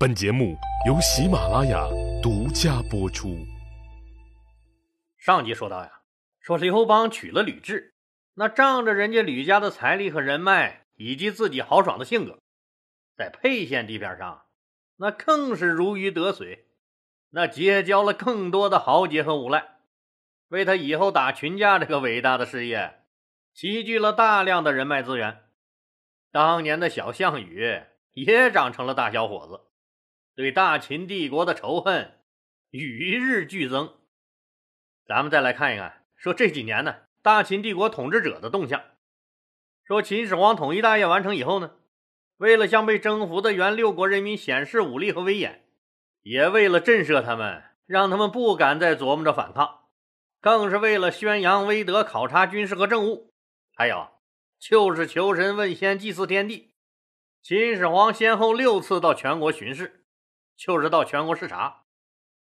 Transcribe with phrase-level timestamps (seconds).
[0.00, 0.56] 本节目
[0.86, 1.86] 由喜马拉雅
[2.22, 3.36] 独家播出。
[5.18, 6.00] 上集说到呀，
[6.40, 7.92] 说刘邦娶了吕雉，
[8.32, 12.38] 那仗着人家吕家的财力和人脉，以及自己豪爽的性格，
[13.14, 14.46] 在沛县地片上，
[14.96, 16.68] 那更是如鱼得水，
[17.28, 19.80] 那结交了更多的豪杰和无赖，
[20.48, 23.02] 为他以后打群架这个伟大的事业，
[23.52, 25.42] 积聚了大量的人脉资源。
[26.32, 27.82] 当年的小项羽
[28.12, 29.66] 也长成了大小伙子。
[30.40, 32.18] 对大秦帝国的仇恨
[32.70, 33.92] 与日俱增。
[35.04, 38.82] 咱们再来看一看，说这几年呢，大秦帝国统治者的动向。
[39.84, 41.72] 说秦始皇统一大业完成以后呢，
[42.38, 45.62] 为了向被征服的原六国人民显示武力和威严，
[46.22, 49.90] 也为了震慑他们，让他们不敢再琢磨着反抗，
[50.40, 53.34] 更是为了宣扬威德、考察军事和政务，
[53.74, 54.08] 还有
[54.58, 56.72] 就是求神问仙、祭祀天地。
[57.42, 59.98] 秦始皇先后六次到全国巡视。
[60.60, 61.84] 就是到全国视察，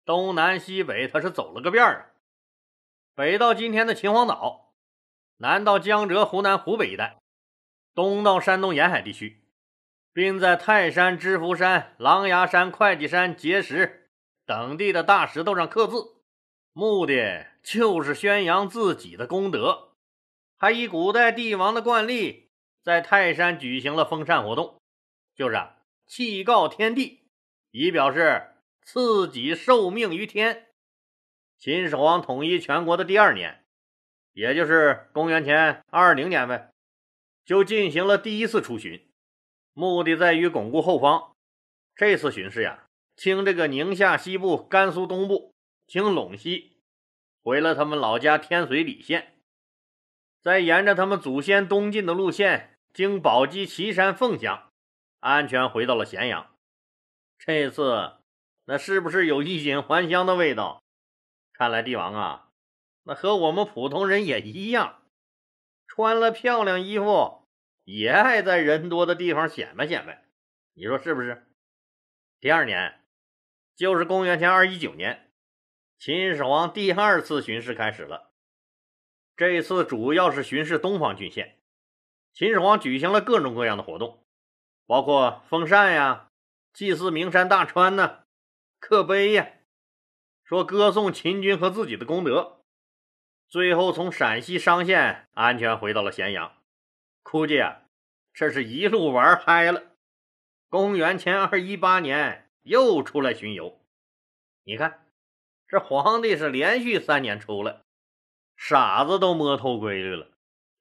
[0.05, 2.05] 东南西北他是走了个遍儿啊。
[3.15, 4.75] 北到今天的秦皇岛，
[5.39, 7.17] 南到江浙、湖南、湖北一带，
[7.95, 9.47] 东到山东沿海地区，
[10.13, 14.11] 并在泰山、芝罘山、狼牙山、会稽山、碣石
[14.45, 16.21] 等地的大石头上刻字，
[16.75, 19.95] 目的就是宣扬自己的功德。
[20.59, 22.51] 还以古代帝王的惯例，
[22.83, 24.79] 在泰山举行了封禅活动，
[25.35, 27.24] 就是啊，祭告天地。
[27.77, 30.69] 以表示自己受命于天。
[31.59, 33.65] 秦始皇统一全国的第二年，
[34.33, 36.73] 也就是公元前二零年呗，
[37.45, 39.05] 就进行了第一次出巡，
[39.73, 41.33] 目的在于巩固后方。
[41.97, 42.87] 这次巡视呀，
[43.17, 45.53] 经这个宁夏西部、甘肃东部，
[45.89, 46.77] 经陇西，
[47.43, 49.35] 回了他们老家天水礼县，
[50.41, 54.71] 再沿着他们祖先东进的路线，经宝鸡、岐山、凤翔，
[55.19, 56.54] 安全回到了咸阳。
[57.47, 58.15] 这次
[58.65, 60.83] 那是不是有衣锦还乡的味道？
[61.53, 62.49] 看来帝王啊，
[63.03, 65.03] 那和我们普通人也一样，
[65.87, 67.47] 穿了漂亮衣服，
[67.85, 70.25] 也爱在人多的地方显摆显摆。
[70.73, 71.47] 你说是不是？
[72.41, 73.05] 第二年，
[73.77, 75.31] 就是公元前二一九年，
[75.99, 78.31] 秦始皇第二次巡视开始了。
[79.37, 81.61] 这次主要是巡视东方郡县，
[82.33, 84.25] 秦始皇举行了各种各样的活动，
[84.87, 86.31] 包括封禅呀。
[86.75, 88.25] 祭祀名山大川呢，
[88.81, 89.49] 刻碑呀，
[90.43, 92.65] 说歌颂秦军和自己的功德。
[93.47, 96.53] 最后从陕西商县安全回到了咸阳，
[97.23, 97.83] 估计啊，
[98.33, 99.93] 这是一路玩嗨了。
[100.69, 103.81] 公元前二一八年又出来巡游，
[104.65, 105.07] 你看
[105.69, 107.83] 这皇帝是连续三年出来，
[108.57, 110.33] 傻子都摸透规律了。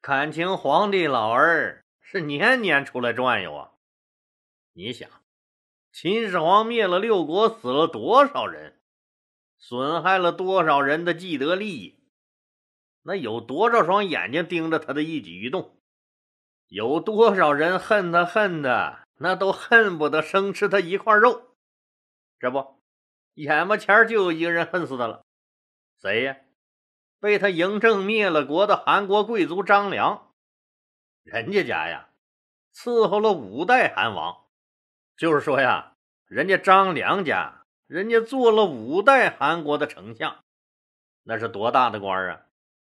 [0.02, 3.74] 感情皇帝老儿是年年出来转悠啊，
[4.74, 5.08] 你想。
[5.94, 8.82] 秦始皇灭了六国，死了多少人，
[9.60, 12.00] 损害了多少人的既得利益？
[13.04, 15.78] 那有多少双眼睛盯着他的一举一动？
[16.68, 21.56] 有多少人恨他恨的那都恨不得生吃他一块肉？
[22.40, 22.82] 这不，
[23.36, 25.24] 眼巴前就有一个人恨死他了，
[26.02, 26.38] 谁呀？
[27.20, 30.34] 被他嬴政灭了国的韩国贵族张良，
[31.22, 32.10] 人家家呀，
[32.74, 34.43] 伺候了五代韩王。
[35.16, 35.94] 就是说呀，
[36.26, 40.44] 人家张良家，人家做了五代韩国的丞相，
[41.24, 42.46] 那是多大的官啊！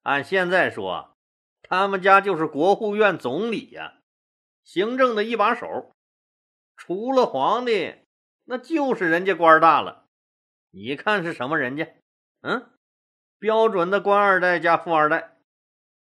[0.03, 1.17] 按现在说，
[1.63, 3.95] 他们家就是国务院总理呀，
[4.65, 5.93] 行政的一把手。
[6.77, 7.97] 除了皇帝，
[8.45, 10.07] 那就是人家官大了。
[10.71, 11.95] 你看是什么人家？
[12.43, 12.71] 嗯，
[13.39, 15.37] 标准的官二代加富二代。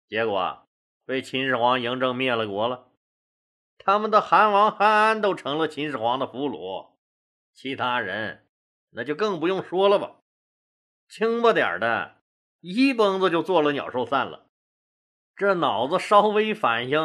[0.07, 0.67] 结果
[1.05, 2.89] 被秦始皇嬴政灭了国了。
[3.78, 6.94] 他们的韩王韩安都成了秦始皇的俘虏，
[7.53, 8.47] 其他人
[8.90, 10.16] 那就更不用说了吧。
[11.08, 12.22] 轻吧点的，
[12.62, 14.47] 一蹦子就做了鸟兽散了。
[15.36, 17.00] 这脑子稍微反应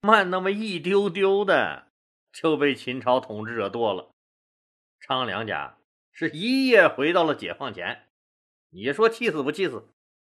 [0.00, 1.88] 慢那么一丢丢的，
[2.32, 4.10] 就被秦朝统治者剁了。
[5.00, 5.78] 张良家
[6.12, 8.08] 是一夜回到了解放前，
[8.70, 9.88] 你说气死不气死？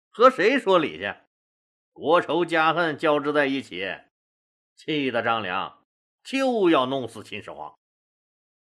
[0.10, 1.16] 和谁说理去？
[1.94, 3.98] 国仇家恨交织在一起。
[4.76, 5.86] 气得张良
[6.24, 7.78] 就要弄死秦始皇，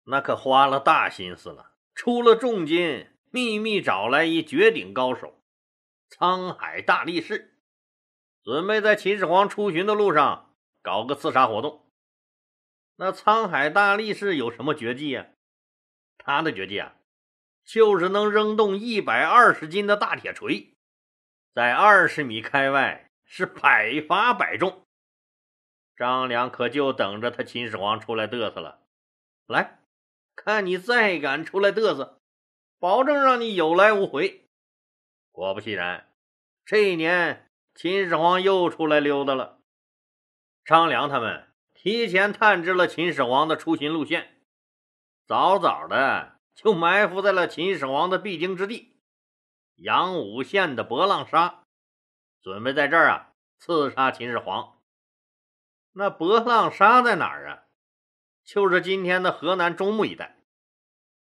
[0.04, 5.42] 那可花了大心思了，出了重金，秘密找来一绝顶高手——
[6.10, 7.58] 沧海大力士，
[8.42, 11.88] 准备在秦始皇出巡的路上搞个刺杀活动。
[12.96, 15.28] 那沧海大力士有什么绝技呀？
[16.18, 16.96] 他的绝技啊，
[17.64, 20.76] 就是能扔动一百二十斤的大铁锤，
[21.54, 24.81] 在二十米开外是百发百中。
[25.96, 28.80] 张良可就等着他秦始皇出来嘚瑟了。
[29.46, 29.80] 来
[30.34, 32.20] 看你再敢出来嘚瑟，
[32.78, 34.48] 保证让你有来无回。”
[35.30, 36.10] 果不其然，
[36.64, 39.60] 这一年秦始皇又出来溜达了。
[40.64, 44.42] 张良他们提前探知了秦始皇的出行路线，
[45.26, 49.00] 早早的就埋伏在了秦始皇的必经之地——
[49.76, 51.64] 阳武县的博浪沙，
[52.40, 54.81] 准备在这儿啊刺杀秦始皇。
[55.92, 57.62] 那博浪沙在哪儿啊？
[58.44, 60.36] 就是今天的河南中牟一带。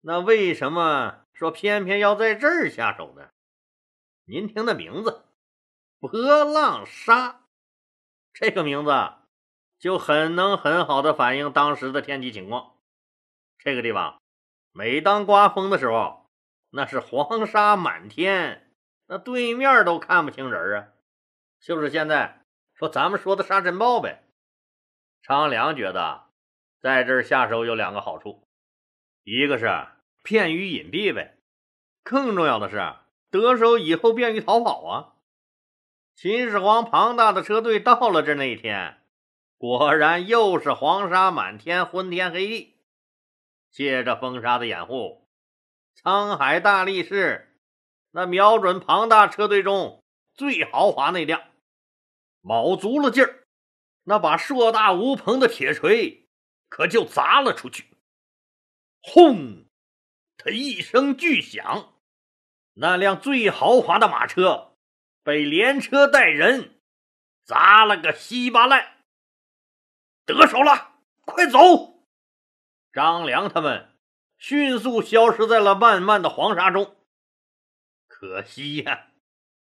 [0.01, 3.29] 那为什么说偏偏要在这儿下手呢？
[4.25, 5.25] 您听那名字，
[5.99, 6.11] 博
[6.43, 7.41] 浪沙，
[8.33, 8.91] 这个名字。
[9.79, 12.75] 就很能很好的反映当时的天气情况。
[13.57, 14.21] 这个地方，
[14.71, 16.29] 每当刮风的时候，
[16.69, 18.71] 那是黄沙满天，
[19.07, 20.87] 那对面都看不清人啊。
[21.59, 24.23] 就是现在说咱们说的沙尘暴呗。
[25.23, 26.25] 张良觉得
[26.79, 28.47] 在这儿下手有两个好处，
[29.23, 29.69] 一个是
[30.23, 31.37] 便于隐蔽呗，
[32.03, 32.95] 更重要的是
[33.29, 35.13] 得手以后便于逃跑啊。
[36.15, 38.97] 秦始皇庞大的车队到了这那一天。
[39.57, 42.79] 果然又是黄沙满天，昏天黑地。
[43.69, 45.29] 借着风沙的掩护，
[45.95, 47.59] 沧海大力士
[48.09, 50.03] 那瞄准庞大车队中
[50.33, 51.43] 最豪华那辆，
[52.41, 53.40] 卯足了劲儿，
[54.03, 56.29] 那把硕大无朋的铁锤
[56.69, 57.97] 可就砸了出去。
[59.01, 59.65] 轰！
[60.37, 61.99] 他一声巨响，
[62.73, 64.77] 那辆最豪华的马车
[65.23, 66.81] 被连车带人
[67.43, 69.05] 砸了个稀巴烂。
[70.25, 70.95] 得手了，
[71.25, 72.07] 快走！
[72.91, 73.97] 张良他们
[74.37, 76.97] 迅速消失在了漫漫的黄沙中。
[78.07, 79.11] 可惜呀，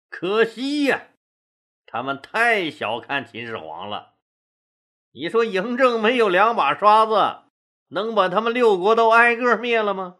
[0.08, 1.08] 可惜呀，
[1.84, 4.13] 他们太小看秦始皇了。
[5.16, 7.44] 你说嬴政没有两把刷子，
[7.86, 10.16] 能把他们六国都挨个灭了吗？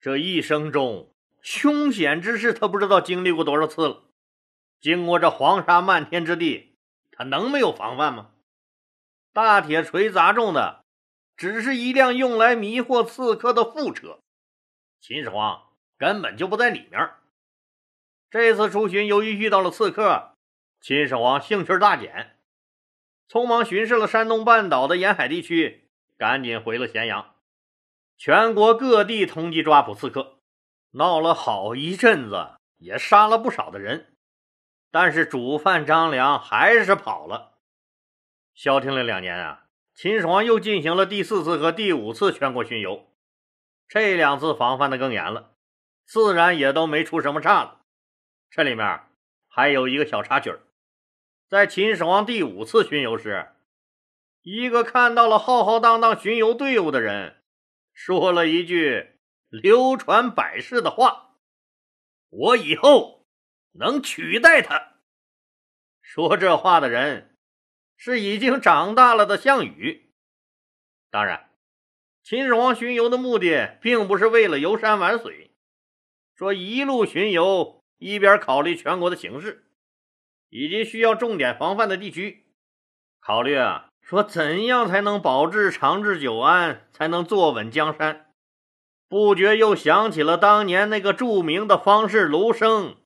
[0.00, 1.10] 这一生中
[1.42, 4.04] 凶险之事，他不知道经历过多少次了。
[4.80, 6.76] 经过这黄沙漫天之地，
[7.10, 8.30] 他能没有防范吗？
[9.32, 10.84] 大铁锤砸中的
[11.36, 14.20] 只是一辆用来迷惑刺客的副车，
[15.00, 15.60] 秦始皇
[15.98, 17.10] 根本就不在里面。
[18.30, 20.36] 这次出巡，由于遇到了刺客，
[20.80, 22.33] 秦始皇兴趣大减，
[23.28, 27.34] 匆忙巡视了山东半岛的沿海地区，赶紧回了咸阳。
[28.16, 30.38] 全国各地通缉抓捕刺客，
[30.92, 34.16] 闹了好一阵子，也杀了不少的人，
[34.90, 37.58] 但是主犯张良还是跑了。
[38.54, 43.08] 消停了两年啊，秦始皇又进行了第四次和第五次全国巡游，
[43.88, 45.54] 这两次防范的更严了，
[46.06, 47.78] 自然也都没出什么岔子。
[48.48, 49.00] 这里面
[49.48, 50.60] 还有一个小插曲儿
[51.48, 53.48] 在秦始皇第五次巡游时，
[54.42, 57.42] 一个看到了浩浩荡荡巡游队伍的人，
[57.92, 59.18] 说了一句
[59.48, 61.36] 流传百世的话
[62.30, 63.26] ：“我以后
[63.72, 64.94] 能取代他。”
[66.02, 67.30] 说这话的人。
[67.96, 70.12] 是已经长大了的项羽。
[71.10, 71.48] 当然，
[72.24, 75.52] 秦始皇巡游的目的并不是为了游山玩水，
[76.34, 79.70] 说一路巡游，一边考虑全国的形势
[80.56, 82.46] 以及需要重点防范的地区，
[83.18, 88.32] 考虑啊，说怎样才能保质长治久安，才能坐稳江山。
[89.08, 92.98] 不觉又想起了当年那个著名的方士卢生，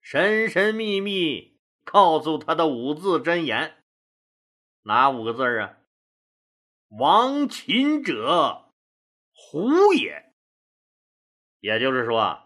[0.00, 3.82] 神神秘秘告诉他的五字真言。
[4.84, 5.78] 哪五个字啊？
[7.00, 8.66] 亡秦者，
[9.32, 10.32] 胡也。
[11.58, 12.44] 也就是说，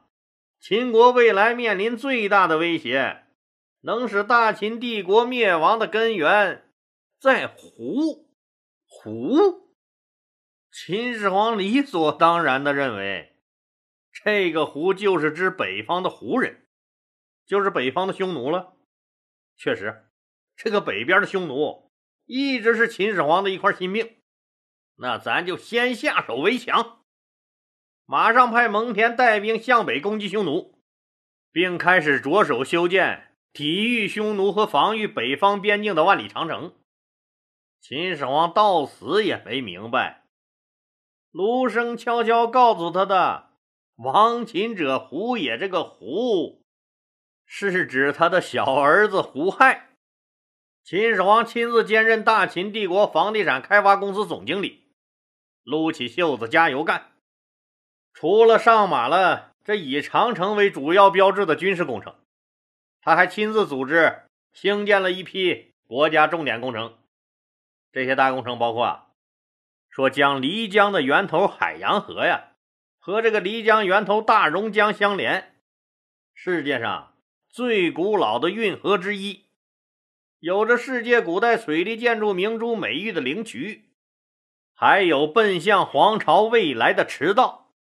[0.58, 3.26] 秦国未来面临最大的威胁，
[3.82, 6.70] 能使大秦帝国灭亡的根源
[7.18, 8.28] 在胡。
[8.86, 9.70] 胡。
[10.70, 13.36] 秦始皇理所当然的认为，
[14.12, 16.66] 这个胡就是指北方的胡人，
[17.46, 18.76] 就是北方的匈奴了。
[19.56, 20.10] 确实，
[20.56, 21.90] 这个北边的匈奴。
[22.26, 24.18] 一直是秦始皇的一块心病，
[24.98, 27.02] 那咱就先下手为强，
[28.04, 30.80] 马上派蒙恬带兵向北攻击匈奴，
[31.50, 36.74] 并开始着手修建抵御匈奴和防御北方边境的万里长城。
[37.80, 40.24] 秦始皇到死也没明白，
[41.30, 43.50] 卢生悄悄告诉他的
[43.96, 46.62] “亡秦者胡也”这个“胡”，
[47.44, 49.88] 是指他的小儿子胡亥。
[50.84, 54.92] 秦始皇亲自兼任大秦帝国房地产开发公司总经理，
[55.64, 57.12] 撸起袖子加油干。
[58.12, 62.14] 除了上马了这以长城为主要标志的军事工程，
[63.00, 66.98] 他还亲自组织兴建了一批国家重点工程。
[67.92, 69.08] 这些大工程包括
[69.88, 72.52] 说将漓江的源头海洋河呀，
[72.98, 75.56] 和这个漓江源头大榕江相连，
[76.34, 77.16] 世界上
[77.48, 79.46] 最古老的运河之一，
[80.38, 83.90] 有着世界古代水利建筑明珠美誉的灵渠，
[84.72, 87.72] 还有奔向皇朝未来的驰道，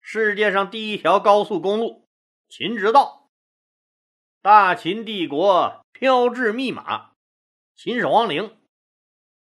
[0.00, 2.08] 世界上第一条高速公路
[2.48, 3.21] 秦直道，
[4.44, 7.12] 大秦帝国标志密码
[7.76, 8.56] 秦始皇陵。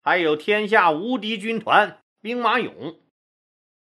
[0.00, 3.00] 还有天下无敌军团兵马俑，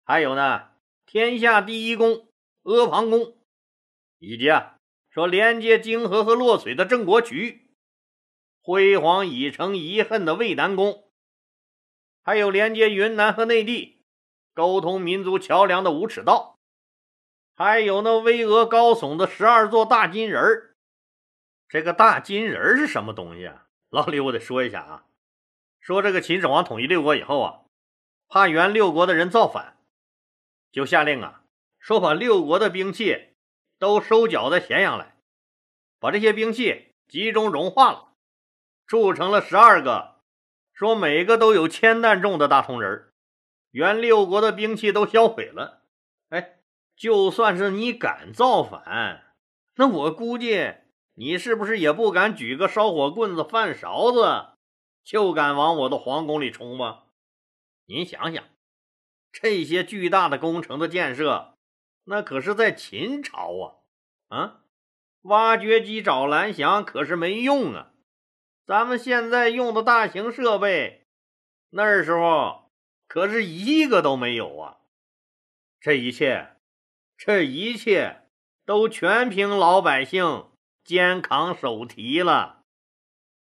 [0.03, 0.71] 还有呢，
[1.05, 2.27] 天下第一宫
[2.63, 3.37] 阿房宫，
[4.17, 4.79] 以及啊，
[5.11, 7.69] 说连接泾河和洛水的郑国渠，
[8.63, 11.11] 辉煌已成遗恨的渭南宫，
[12.23, 14.01] 还有连接云南和内地、
[14.55, 16.57] 沟通民族桥梁的五尺道，
[17.55, 20.66] 还有那巍峨高耸的十二座大金人儿。
[21.69, 23.67] 这个大金人是什么东西啊？
[23.89, 25.05] 老李，我得说一下啊。
[25.79, 27.62] 说这个秦始皇统一六国以后啊，
[28.27, 29.77] 怕原六国的人造反，
[30.71, 31.43] 就下令啊，
[31.79, 33.36] 说把六国的兵器
[33.79, 35.17] 都收缴在咸阳来，
[36.00, 38.13] 把这些兵器集中融化了，
[38.86, 40.21] 铸成了十二个，
[40.74, 43.12] 说每个都有千担重的大铜人
[43.71, 45.83] 原六国的兵器都销毁了。
[46.29, 46.59] 哎，
[46.95, 49.36] 就算是你敢造反，
[49.75, 50.74] 那我估计
[51.19, 54.50] 你是不是也不敢举个烧火棍子、饭勺子？
[55.03, 57.05] 就敢往我的皇宫里冲吗？
[57.88, 58.43] 您想想，
[59.31, 61.55] 这些巨大的工程的建设，
[62.03, 63.81] 那可是在秦朝
[64.29, 64.38] 啊！
[64.38, 64.62] 啊，
[65.24, 67.93] 挖掘机找蓝翔可是没用啊！
[68.67, 71.07] 咱们现在用的大型设备，
[71.71, 72.69] 那时候
[73.07, 74.77] 可是一个都没有啊！
[75.79, 76.57] 这一切，
[77.17, 78.27] 这一切
[78.67, 80.45] 都全凭老百姓
[80.88, 82.63] 肩扛手提了。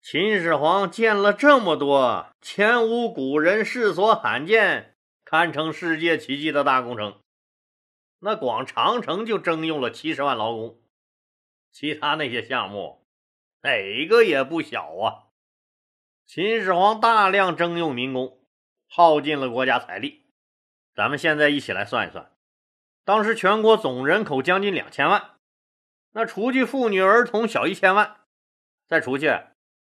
[0.00, 7.20] 秦始皇建了这么多前无古人、世所罕见、堪称世界奇迹的大工程，
[8.20, 10.80] 那光长城就征用了七十万劳工，
[11.70, 13.04] 其他那些项目
[13.60, 15.28] 哪个也不小啊！
[16.24, 18.40] 秦始皇大量征用民工，
[18.88, 20.24] 耗尽了国家财力。
[20.94, 22.32] 咱们现在一起来算一算，
[23.04, 25.35] 当时全国总人口将近两千万，
[26.16, 28.20] 那除去妇女儿童小一千万，
[28.86, 29.38] 再除去。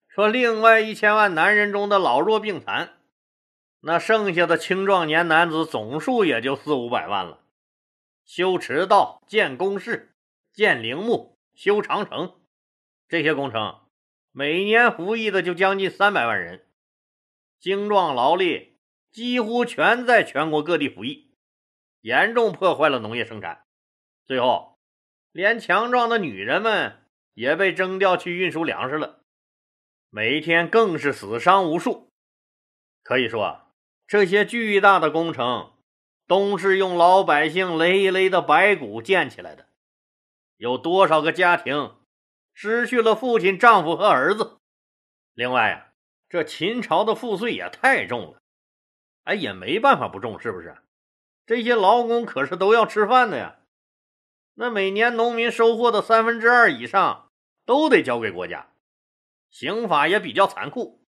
[0.08, 2.98] 说，另外一千万男人中的老弱病残，
[3.82, 7.44] 那剩下的青壮年男子总数也就四五百万了。
[8.25, 10.16] 修驰道、建工事、
[10.52, 12.42] 建陵墓、修长城，
[13.08, 13.82] 这些工程
[14.32, 16.66] 每年服役的就将近三百万人，
[17.60, 18.80] 精壮劳力
[19.12, 21.36] 几乎全在全国各地服役，
[22.02, 23.66] 严重破坏了农业生产。
[24.25, 24.73] 最后，
[25.34, 29.24] 连强壮的女人们也被征调去运输粮食了。
[30.12, 32.12] 每一天更是死伤无数，
[33.02, 33.74] 可以说
[34.08, 35.74] 这些巨大的工程
[36.28, 39.66] 都是用老百姓累累的白骨建起来的。
[40.58, 41.96] 有多少个家庭
[42.54, 44.60] 失去了父亲、丈夫和儿子？
[45.34, 45.94] 另外呀，
[46.30, 48.38] 这秦朝的赋税也太重了，
[49.24, 50.78] 哎，也没办法不重，是不是？
[51.48, 53.62] 这些劳工可是都要吃饭的呀。
[54.56, 57.32] 那每年农民收获的三分之二以上
[57.66, 58.70] 都得交给国家。
[59.50, 61.06] 刑法也比较残酷。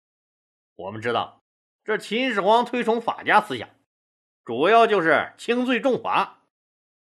[0.75, 1.43] 我们知道，
[1.83, 3.69] 这秦始皇推崇法家思想，
[4.43, 6.43] 主要就是轻罪重罚。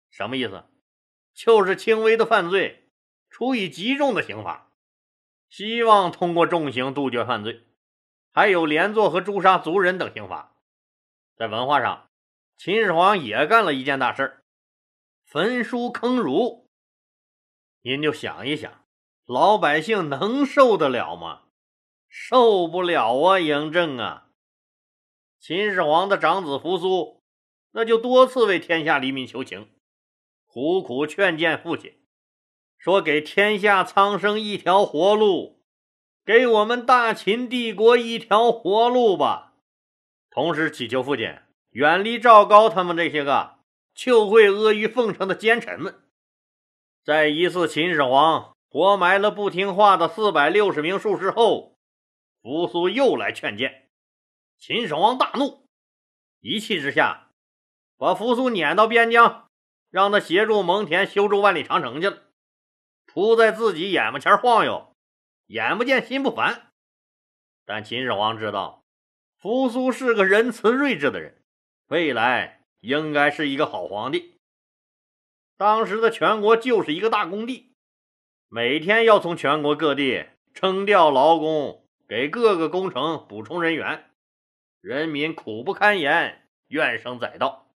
[0.10, 0.64] 什么意思？
[1.34, 2.90] 就是轻微的犯罪
[3.30, 4.72] 处以极重的刑罚，
[5.50, 7.68] 希望通过重刑杜绝犯罪。
[8.32, 10.56] 还有连坐和诛杀族人等刑罚。
[11.36, 12.10] 在文化上，
[12.58, 14.37] 秦始皇也干了一件大事
[15.30, 16.70] 焚书坑儒。
[17.82, 18.86] 您就想一想。
[19.26, 21.42] 老百姓能受得了吗？
[22.08, 23.38] 受不了啊！
[23.38, 24.30] 嬴政啊，
[25.38, 27.22] 秦始皇的长子扶苏，
[27.72, 29.70] 那就多次为天下黎民求情，
[30.46, 32.00] 苦苦劝谏父亲，
[32.78, 35.62] 说给天下苍生一条活路，
[36.24, 39.56] 给我们大秦帝国一条活路吧。
[40.30, 41.38] 同时祈求父亲
[41.72, 43.57] 远离赵高他们这些个
[43.98, 46.08] 就会阿谀奉承的奸臣们。
[47.04, 48.56] 在一次秦始皇。
[48.70, 51.80] 活埋了不听话的四百六十名术士后，
[52.42, 53.90] 扶苏又来劝谏。
[54.60, 55.66] 秦始皇大怒，
[56.42, 57.32] 一气之下，
[57.98, 59.50] 把扶苏撵到边疆，
[59.90, 62.24] 让他协助蒙恬修筑万里长城去了。
[63.06, 64.94] 扑在自己眼巴前晃悠，
[65.46, 66.74] 眼不见心不烦。
[67.66, 68.84] 但秦始皇知道，
[69.38, 71.42] 扶苏是个仁慈睿智的人，
[71.88, 74.40] 未来应该是一个好皇帝。
[75.58, 77.76] 当时的全国就是一个大工地。
[78.50, 84.10] 每天要从全国各地征调劳工，给各个工程补充人员。
[84.80, 87.74] 人民苦不堪言，怨声载道。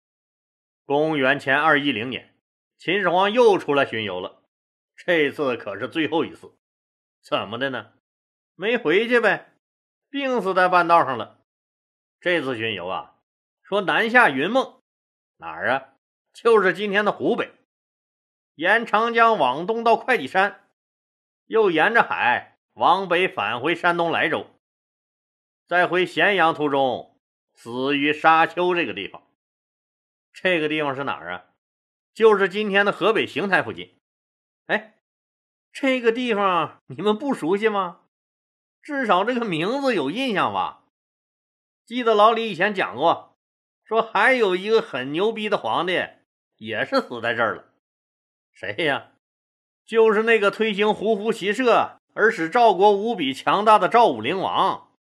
[0.84, 2.36] 公元前二一零年，
[2.78, 4.42] 秦始皇又出来巡游了，
[4.96, 6.52] 这次可是最后一次。
[7.22, 7.92] 怎么的呢？
[8.54, 9.54] 没回去呗，
[10.08, 11.40] 病死在半道上了。
[12.20, 13.16] 这次巡游啊，
[13.62, 14.79] 说南下云梦，
[15.40, 15.94] 哪儿啊？
[16.34, 17.50] 就是今天的湖北，
[18.56, 20.68] 沿长江往东到会稽山，
[21.46, 24.46] 又沿着海往北返回山东莱州，
[25.66, 27.18] 在回咸阳途中
[27.54, 29.22] 死于沙丘这个地方。
[30.34, 31.46] 这个地方是哪儿啊？
[32.12, 33.96] 就是今天的河北邢台附近。
[34.66, 34.98] 哎，
[35.72, 38.02] 这个地方你们不熟悉吗？
[38.82, 40.84] 至少这个名字有印象吧？
[41.86, 43.29] 记得老李以前讲过，
[43.90, 46.06] 说还有一个很牛逼的皇帝。
[46.58, 47.64] 也是死在这儿了，
[48.52, 49.12] 谁呀？
[49.84, 54.92] 就是那个推行胡服骑射而使赵国无比强大的赵武灵王，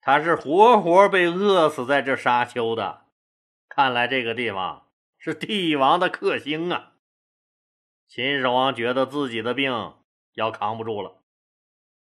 [0.00, 3.02] 他是活活被饿死在这沙丘的。
[3.68, 6.94] 看来这个地方是帝王的克星啊！
[8.08, 9.94] 秦始皇觉得自己的病
[10.32, 11.22] 要扛不住了，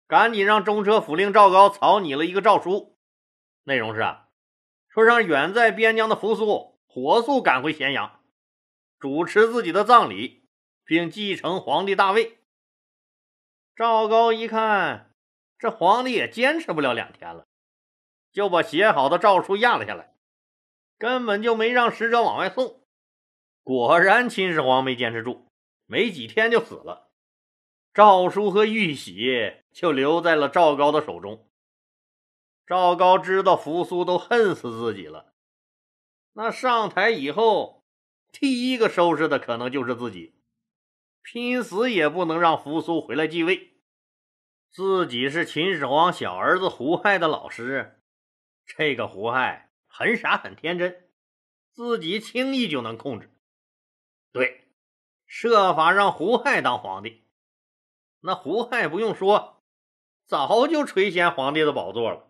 [0.07, 2.97] 赶紧让中车府令赵高草拟了一个诏书，
[3.65, 4.26] 内容是啊，
[4.97, 8.19] 说让远在边疆的扶苏火速赶回咸阳。
[8.97, 10.47] 主持自己的葬礼，
[10.83, 12.39] 并继承皇帝大位。
[13.75, 15.11] 赵高一看，
[15.59, 17.45] 这皇帝也坚持不了两天了，
[18.31, 20.15] 就把写好的诏书压了下来，
[20.97, 22.81] 根本就没让使者往外送。
[23.61, 25.45] 果然，秦始皇没坚持住，
[25.85, 27.11] 没几天就死了。
[27.93, 31.47] 诏书和玉玺就留在了赵高的手中。
[32.67, 35.33] 赵高知道扶苏都恨死自己了，
[36.33, 37.75] 那上台以后。
[38.29, 40.35] 第一个收拾的可能就是自己，
[41.23, 43.79] 拼死也不能让扶苏回来继位。
[44.69, 48.03] 自己是秦始皇小儿子胡亥的老师，
[48.65, 51.09] 这个胡亥很傻很天真，
[51.71, 53.31] 自己轻易就能控制。
[54.31, 54.67] 对，
[55.25, 57.23] 设法让胡亥当皇帝。
[58.19, 59.63] 那胡亥不用说，
[60.25, 62.26] 早就垂涎皇帝的宝座了。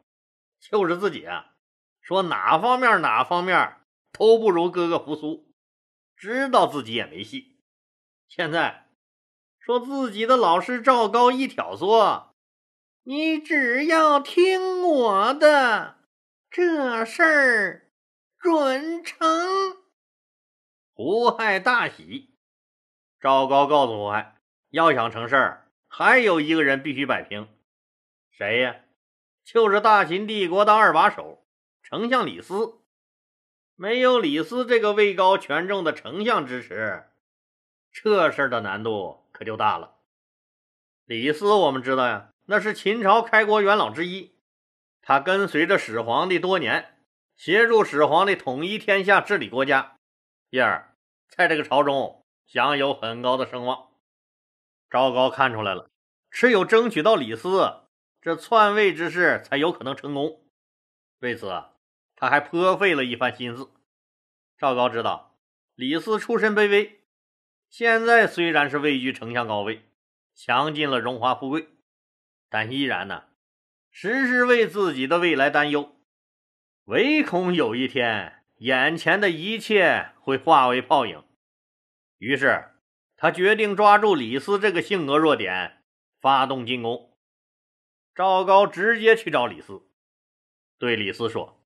[0.59, 1.53] 就是自己啊，
[2.01, 3.77] 说哪方面哪方面
[4.11, 5.53] 都不如哥哥扶苏。
[6.15, 7.59] 知道自己也没戏，
[8.27, 8.89] 现在
[9.59, 12.29] 说自己的老师赵高一挑唆，
[13.03, 15.99] 你只要听我的，
[16.49, 17.91] 这事儿
[18.39, 19.77] 准成。
[20.93, 22.33] 胡亥大喜，
[23.19, 24.37] 赵高告诉胡亥，
[24.71, 27.47] 要想成事儿，还有一个人必须摆平，
[28.31, 28.75] 谁呀？
[29.47, 31.45] 就是大秦帝国的二把手，
[31.81, 32.81] 丞相李斯。
[33.77, 37.05] 没有李斯这个位高权重的丞相支持，
[37.89, 39.99] 这事儿的难度可就大了。
[41.05, 44.35] 李斯我们知道呀，那是秦朝开国元老之一，
[45.01, 46.97] 他跟随着始皇帝多年，
[47.37, 49.95] 协助始皇帝统一天下、治理国家，
[50.49, 50.93] 因而
[51.29, 53.91] 在这个朝中享有很高的声望。
[54.89, 55.89] 赵高看出来了，
[56.29, 57.86] 只有争取到李斯，
[58.21, 60.41] 这篡位之事才有可能成功。
[61.19, 61.63] 为此。
[62.19, 63.69] 他还颇费了一番心思。
[64.57, 65.37] 赵高知道
[65.75, 67.01] 李斯出身卑微，
[67.69, 69.83] 现在虽然是位居丞相高位，
[70.33, 71.67] 享尽了荣华富贵，
[72.49, 73.25] 但依然呢，
[73.91, 75.95] 时时为自己的未来担忧，
[76.85, 81.23] 唯恐有一天眼前的一切会化为泡影。
[82.17, 82.71] 于是，
[83.15, 85.83] 他决定抓住李斯这个性格弱点，
[86.19, 87.06] 发动进攻。
[88.17, 89.83] 赵高直接去找李斯，
[90.79, 91.59] 对李斯说。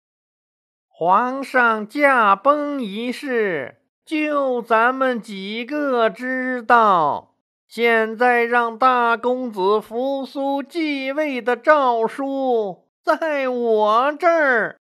[0.89, 7.35] 皇上驾崩一事，就咱们几个知道。
[7.69, 14.77] 现在让大公子扶苏继位的诏书在我这儿，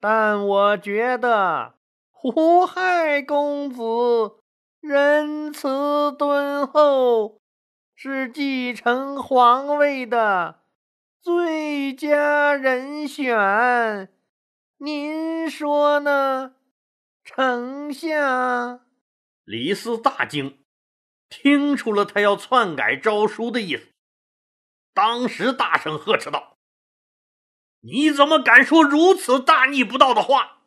[0.00, 1.74] 但我觉得
[2.10, 3.82] 胡亥公子
[4.80, 7.42] 仁慈敦厚，
[7.94, 10.60] 是继承皇位的
[11.26, 14.14] 最佳人选。
[14.78, 16.54] 您说呢，
[17.24, 18.86] 丞相？
[19.42, 20.62] 李斯大惊，
[21.28, 23.88] 听出了他要篡改诏书的意思，
[24.94, 26.58] 当时大声呵斥道
[27.82, 30.58] ：“你怎么敢说如此大逆不道的话？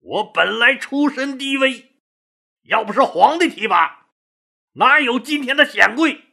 [0.00, 1.92] 我本来出身低微，
[2.62, 4.08] 要不是皇帝提拔，
[4.72, 6.24] 哪有今天的显贵？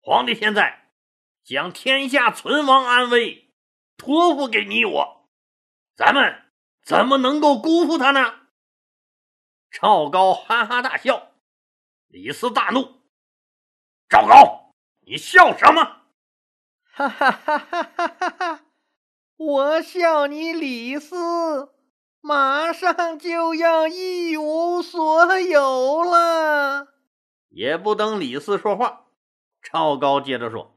[0.00, 0.85] 皇帝现在
[1.46, 3.54] 将天下存亡安危
[3.96, 5.30] 托付给你我。”
[5.96, 6.42] 咱们
[6.82, 8.34] 怎么能够辜负他呢？
[9.70, 11.32] 赵高哈哈大笑，
[12.08, 13.00] 李斯大怒
[14.10, 14.72] ：“赵高，
[15.06, 16.02] 你笑什么？”
[16.82, 18.60] 哈哈哈哈哈哈！
[19.36, 21.74] 我笑你李斯
[22.20, 26.88] 马上就要一无所有了。
[27.50, 29.06] 也不等李斯说话，
[29.62, 30.75] 赵高接着说：“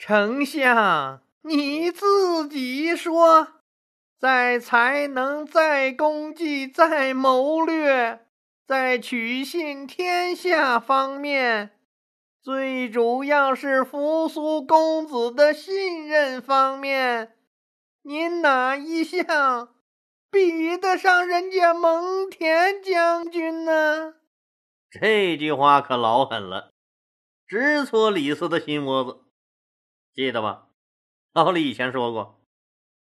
[0.00, 3.48] 丞相，你自己说，
[4.16, 8.24] 在才能，在功绩，在谋略，
[8.64, 11.70] 在取信天下方面，
[12.40, 17.36] 最主要是扶苏公子的信任方面，
[18.02, 19.74] 您哪一项
[20.30, 24.14] 比得上人家蒙恬将军呢？”
[24.88, 26.70] 这句话可老狠了，
[27.48, 29.24] 直戳李斯的心窝子。
[30.18, 30.66] 记得吧？
[31.32, 32.40] 老李以前说过，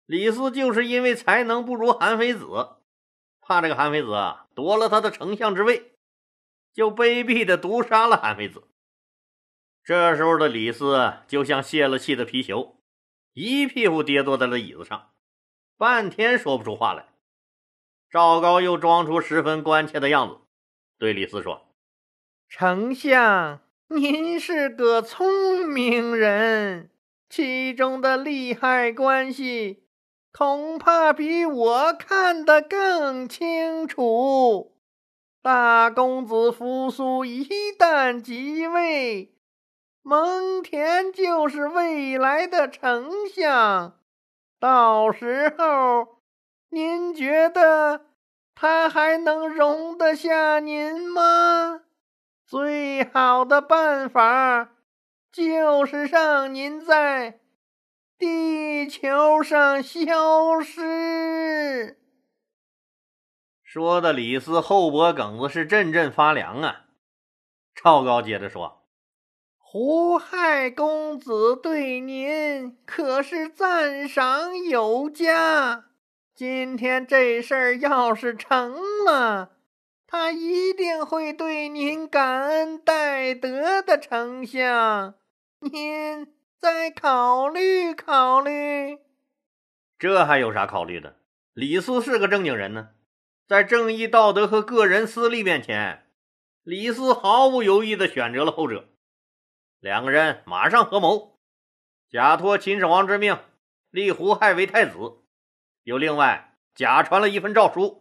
[0.05, 2.45] 李斯就是因为才能不如韩非子，
[3.39, 5.95] 怕这个韩非子啊夺了他的丞相之位，
[6.71, 8.67] 就卑鄙的毒杀了韩非子。
[9.83, 12.77] 这时候的李斯就像泄了气的皮球，
[13.33, 15.11] 一屁股跌坐在了椅子上，
[15.77, 17.07] 半天说不出话来。
[18.11, 20.37] 赵高又装出十分关切的样子。
[20.99, 21.73] 对李斯说
[22.47, 23.59] ：“丞相，
[23.93, 26.89] 您是个聪明人，
[27.29, 29.83] 其中的利害关系
[30.31, 34.77] 恐怕比我看得更清楚。
[35.41, 37.45] 大公子扶苏一
[37.77, 39.35] 旦即位，
[40.01, 43.99] 蒙恬就是未来的丞相，
[44.57, 46.21] 到时候
[46.69, 48.05] 您觉得？”
[48.55, 51.80] 他还能容得下您吗？
[52.51, 54.71] 最好的办法
[55.31, 57.39] 就是让您在
[58.17, 61.97] 地球上消失。
[63.63, 66.87] 说的李斯后脖梗子是阵阵发凉啊！
[67.73, 68.81] 赵高接着说
[69.57, 75.85] ：“胡亥公子对您可是赞赏有加。”
[76.35, 79.51] 今天这事儿要是成了，
[80.11, 85.15] 他一定会对您感恩戴德的，丞相，
[85.59, 88.99] 您再考虑考虑。
[89.97, 91.15] 这还有啥考虑的？
[91.53, 92.89] 李斯是个正经人呢，
[93.47, 96.05] 在正义、道德和个人私利面前，
[96.63, 98.89] 李斯毫不犹豫地选择了后者。
[99.79, 101.39] 两个人马上合谋，
[102.09, 103.39] 假托秦始皇之命，
[103.89, 105.21] 立胡亥为太子。
[105.83, 108.00] 又另外假传了一份诏书，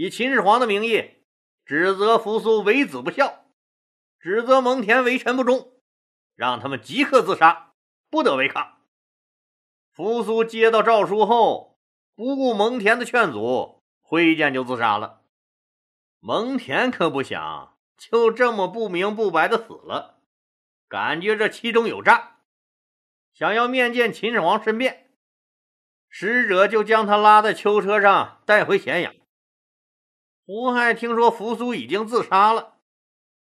[0.00, 1.24] 以秦始皇的名义
[1.66, 3.46] 指责扶苏为子不孝，
[4.20, 5.72] 指责蒙恬为臣不忠，
[6.36, 7.72] 让他们即刻自杀，
[8.08, 8.78] 不得违抗。
[9.90, 11.80] 扶苏接到诏书后，
[12.14, 15.22] 不顾蒙恬的劝阻，挥剑就自杀了。
[16.20, 20.20] 蒙恬可不想就这么不明不白的死了，
[20.86, 22.36] 感觉这其中有诈，
[23.34, 25.10] 想要面见秦始皇申辩。
[26.08, 29.12] 使者就将他拉在囚车上带回咸阳。
[30.48, 32.78] 胡亥听说扶苏已经自杀了，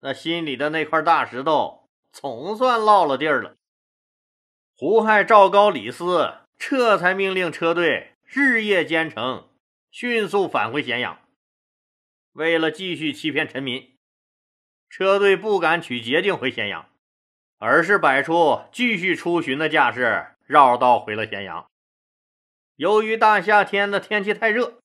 [0.00, 3.56] 那心里的那块大石头总算落了地儿了。
[4.74, 9.50] 胡亥、赵高、李斯这才命令车队日夜兼程，
[9.90, 11.18] 迅速返回咸阳。
[12.32, 13.94] 为了继续欺骗臣民，
[14.88, 16.88] 车队不敢取捷径回咸阳，
[17.58, 21.66] 而是摆出继续出巡的架势，绕道回了咸阳。
[22.76, 24.80] 由于大夏天的天气太热，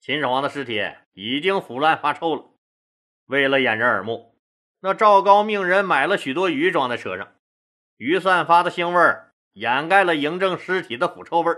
[0.00, 0.82] 秦始皇的尸体
[1.12, 2.50] 已经腐烂发臭了。
[3.26, 4.38] 为了掩人耳目，
[4.80, 7.34] 那赵高命人买了许多鱼装在车上，
[7.96, 9.16] 鱼散发的腥味
[9.52, 11.52] 掩盖了嬴政尸体的腐臭味。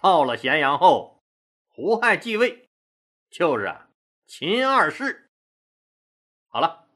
[0.00, 1.22] 到了咸阳后，
[1.68, 2.70] 胡亥继位，
[3.30, 3.88] 就是啊
[4.26, 5.30] 秦二世。
[6.48, 6.86] 好了，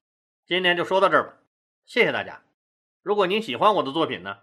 [0.46, 1.37] 今天就说到这儿吧，
[1.85, 2.42] 谢谢大家。
[3.03, 4.38] 如果您喜欢我的作品呢，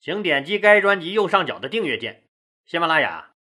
[0.00, 2.28] 请点击该专辑右上角的订阅键。
[2.64, 3.33] 喜马拉雅